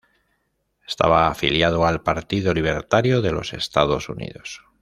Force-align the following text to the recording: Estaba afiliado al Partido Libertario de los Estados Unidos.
Estaba 0.87 1.27
afiliado 1.27 1.85
al 1.85 2.01
Partido 2.01 2.55
Libertario 2.55 3.21
de 3.21 3.31
los 3.33 3.53
Estados 3.53 4.09
Unidos. 4.09 4.63